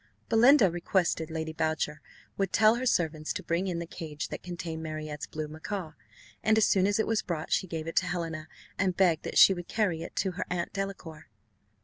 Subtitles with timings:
[0.29, 2.01] Belinda requested Lady Boucher
[2.35, 5.91] would tell her servants to bring in the cage that contained Marriott's blue macaw;
[6.41, 8.47] and as soon as it was brought she gave it to Helena,
[8.79, 11.27] and begged that she would carry it to her Aunt Delacour.